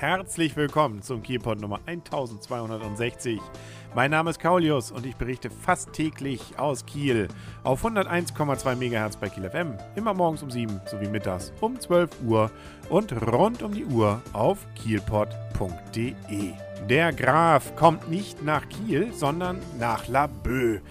[0.00, 3.38] herzlich willkommen zum Kielpot Nummer 1260.
[3.92, 7.26] Mein Name ist Kaulius und ich berichte fast täglich aus Kiel
[7.64, 12.52] auf 101,2 MHz bei Kiel FM, immer morgens um 7 sowie mittags um 12 Uhr
[12.88, 16.52] und rund um die Uhr auf kielpot.de.
[16.88, 20.82] Der Graf kommt nicht nach Kiel, sondern nach Laboe.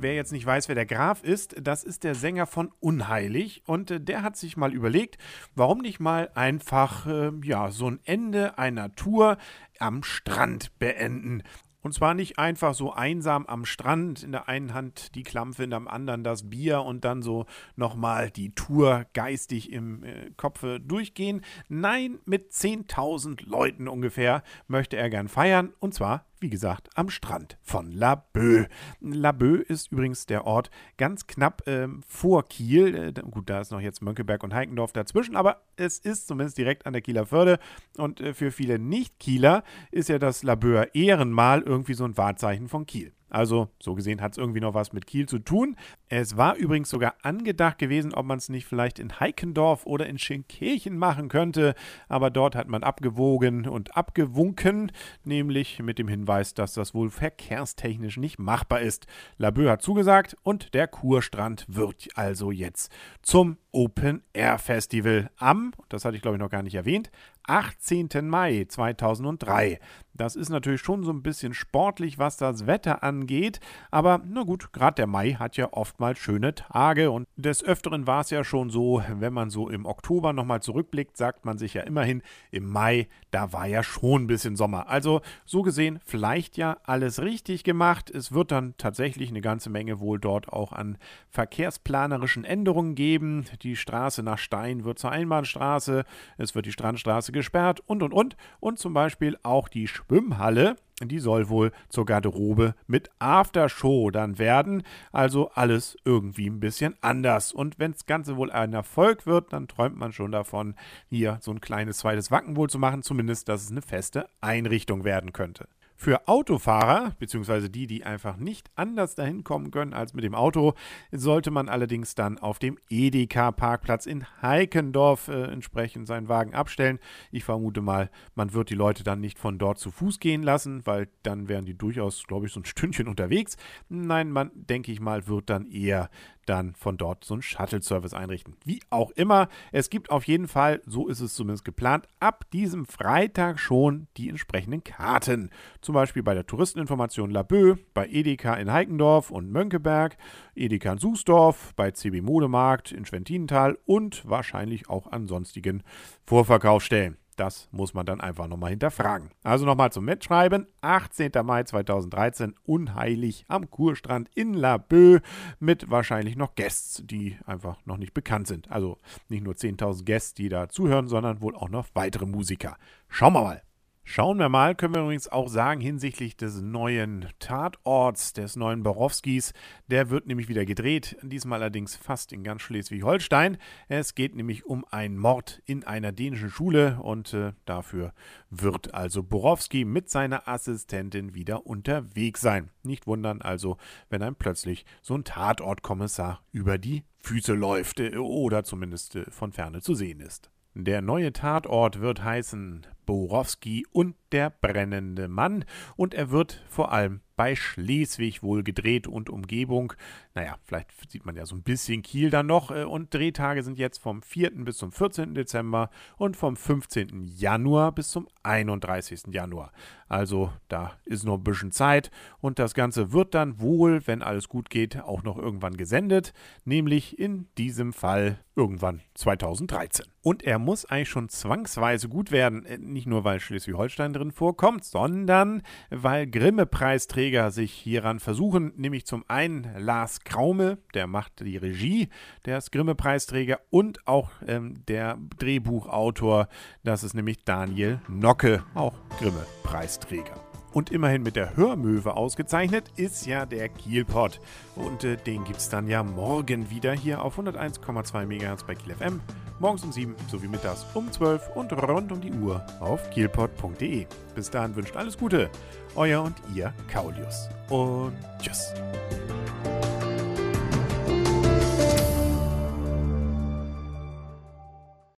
[0.00, 3.90] Wer jetzt nicht weiß, wer der Graf ist, das ist der Sänger von Unheilig und
[3.90, 5.18] äh, der hat sich mal überlegt,
[5.54, 9.36] warum nicht mal einfach äh, ja, so ein Ende einer Tour
[9.78, 11.42] am Strand beenden.
[11.82, 15.70] Und zwar nicht einfach so einsam am Strand, in der einen Hand die Klampfe, in
[15.70, 17.46] der anderen das Bier und dann so
[17.76, 21.42] nochmal die Tour geistig im äh, Kopfe durchgehen.
[21.68, 27.58] Nein, mit 10.000 Leuten ungefähr möchte er gern feiern und zwar wie gesagt, am Strand
[27.62, 28.68] von Laboe.
[29.00, 32.94] Laboe ist übrigens der Ort ganz knapp ähm, vor Kiel.
[32.94, 36.86] Äh, gut, da ist noch jetzt Mönckeberg und Heikendorf dazwischen, aber es ist zumindest direkt
[36.86, 37.58] an der Kieler Förde.
[37.96, 42.86] Und äh, für viele Nicht-Kieler ist ja das Laboer Ehrenmal irgendwie so ein Wahrzeichen von
[42.86, 43.12] Kiel.
[43.30, 45.76] Also, so gesehen hat es irgendwie noch was mit Kiel zu tun.
[46.08, 50.18] Es war übrigens sogar angedacht gewesen, ob man es nicht vielleicht in Heikendorf oder in
[50.18, 51.74] Schenkirchen machen könnte,
[52.08, 54.92] aber dort hat man abgewogen und abgewunken,
[55.24, 59.06] nämlich mit dem Hinweis, dass das wohl verkehrstechnisch nicht machbar ist.
[59.36, 62.90] Laboe hat zugesagt und der Kurstrand wird also jetzt
[63.22, 67.10] zum Open Air Festival am, das hatte ich glaube ich noch gar nicht erwähnt,
[67.48, 68.08] 18.
[68.28, 69.78] Mai 2003.
[70.12, 74.72] Das ist natürlich schon so ein bisschen sportlich, was das Wetter angeht, aber na gut,
[74.72, 78.68] gerade der Mai hat ja oftmals schöne Tage und des Öfteren war es ja schon
[78.68, 83.08] so, wenn man so im Oktober nochmal zurückblickt, sagt man sich ja immerhin, im Mai,
[83.30, 84.88] da war ja schon ein bisschen Sommer.
[84.88, 88.10] Also so gesehen, vielleicht ja alles richtig gemacht.
[88.10, 90.98] Es wird dann tatsächlich eine ganze Menge wohl dort auch an
[91.30, 93.44] verkehrsplanerischen Änderungen geben.
[93.62, 96.04] Die Straße nach Stein wird zur Einbahnstraße,
[96.36, 98.36] es wird die Strandstraße gesperrt und und und.
[98.60, 104.82] Und zum Beispiel auch die Schwimmhalle, die soll wohl zur Garderobe mit Aftershow dann werden.
[105.12, 107.52] Also alles irgendwie ein bisschen anders.
[107.52, 110.74] Und wenn das Ganze wohl ein Erfolg wird, dann träumt man schon davon,
[111.08, 113.02] hier so ein kleines zweites Wacken wohl zu machen.
[113.02, 115.68] Zumindest, dass es eine feste Einrichtung werden könnte.
[116.00, 120.74] Für Autofahrer, beziehungsweise die, die einfach nicht anders dahin kommen können als mit dem Auto,
[121.10, 127.00] sollte man allerdings dann auf dem Edeka-Parkplatz in Heikendorf äh, entsprechend seinen Wagen abstellen.
[127.32, 130.86] Ich vermute mal, man wird die Leute dann nicht von dort zu Fuß gehen lassen,
[130.86, 133.56] weil dann wären die durchaus, glaube ich, so ein Stündchen unterwegs.
[133.88, 136.10] Nein, man, denke ich mal, wird dann eher
[136.48, 138.56] dann von dort so einen Shuttle-Service einrichten.
[138.64, 142.86] Wie auch immer, es gibt auf jeden Fall, so ist es zumindest geplant, ab diesem
[142.86, 145.50] Freitag schon die entsprechenden Karten.
[145.80, 150.16] Zum Beispiel bei der Touristeninformation Laboe, bei Edeka in Heikendorf und Mönckeberg,
[150.54, 155.82] Edeka in Sußdorf, bei CB Modemarkt in Schwentinental und wahrscheinlich auch an sonstigen
[156.24, 157.16] Vorverkaufsstellen.
[157.38, 159.30] Das muss man dann einfach nochmal hinterfragen.
[159.44, 160.66] Also nochmal zum Mitschreiben.
[160.80, 161.30] 18.
[161.44, 165.20] Mai 2013, unheilig am Kurstrand in Laboe
[165.60, 168.70] mit wahrscheinlich noch Gästen, die einfach noch nicht bekannt sind.
[168.72, 172.76] Also nicht nur 10.000 Gäste, die da zuhören, sondern wohl auch noch weitere Musiker.
[173.08, 173.62] Schauen wir mal.
[174.10, 179.52] Schauen wir mal, können wir übrigens auch sagen, hinsichtlich des neuen Tatorts, des neuen Borowskis.
[179.88, 183.58] Der wird nämlich wieder gedreht, diesmal allerdings fast in ganz Schleswig-Holstein.
[183.88, 188.14] Es geht nämlich um einen Mord in einer dänischen Schule und äh, dafür
[188.48, 192.70] wird also Borowski mit seiner Assistentin wieder unterwegs sein.
[192.82, 193.76] Nicht wundern also,
[194.08, 199.52] wenn einem plötzlich so ein Tatortkommissar über die Füße läuft äh, oder zumindest äh, von
[199.52, 200.50] ferne zu sehen ist.
[200.74, 205.64] Der neue Tatort wird heißen Borowski und der brennende Mann
[205.96, 209.94] und er wird vor allem bei Schleswig wohl gedreht und Umgebung.
[210.34, 212.70] Naja, vielleicht sieht man ja so ein bisschen Kiel dann noch.
[212.70, 214.50] Äh, und Drehtage sind jetzt vom 4.
[214.64, 215.34] bis zum 14.
[215.34, 217.24] Dezember und vom 15.
[217.24, 219.28] Januar bis zum 31.
[219.30, 219.72] Januar.
[220.08, 224.48] Also da ist noch ein bisschen Zeit und das Ganze wird dann wohl, wenn alles
[224.48, 230.04] gut geht, auch noch irgendwann gesendet, nämlich in diesem Fall irgendwann 2013.
[230.22, 234.84] Und er muss eigentlich schon zwangsweise gut werden, äh, nicht nur weil Schleswig-Holstein drin vorkommt,
[234.84, 242.08] sondern weil Grimme-Preisträger sich hieran versuchen, nämlich zum einen Lars Kraume, der macht die Regie,
[242.44, 246.48] der ist Grimme-Preisträger und auch ähm, der Drehbuchautor,
[246.82, 250.47] das ist nämlich Daniel Nocke, auch Grimme-Preisträger.
[250.72, 254.40] Und immerhin mit der Hörmöwe ausgezeichnet ist ja der Kielpot.
[254.76, 258.94] Und äh, den gibt es dann ja morgen wieder hier auf 101,2 MHz bei Kiel
[258.94, 259.20] FM.
[259.60, 264.06] Morgens um 7 sowie mittags um 12 und rund um die Uhr auf kielpot.de.
[264.34, 265.50] Bis dahin wünscht alles Gute.
[265.96, 267.48] Euer und ihr Kaulius.
[267.68, 268.72] Und tschüss.